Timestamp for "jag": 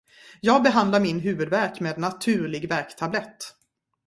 0.41-0.63